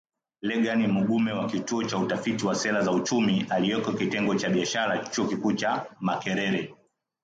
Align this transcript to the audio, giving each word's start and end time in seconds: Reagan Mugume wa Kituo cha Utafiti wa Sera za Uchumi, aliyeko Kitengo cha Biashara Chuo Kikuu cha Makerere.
Reagan 0.41 0.87
Mugume 0.91 1.31
wa 1.31 1.47
Kituo 1.47 1.83
cha 1.83 1.97
Utafiti 1.97 2.45
wa 2.45 2.55
Sera 2.55 2.81
za 2.81 2.91
Uchumi, 2.91 3.45
aliyeko 3.49 3.91
Kitengo 3.93 4.35
cha 4.35 4.49
Biashara 4.49 4.97
Chuo 4.99 5.27
Kikuu 5.27 5.53
cha 5.53 5.85
Makerere. 5.99 6.75